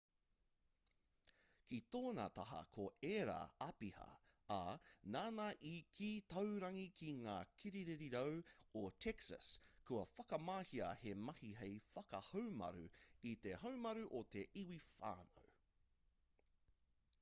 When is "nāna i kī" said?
5.15-6.07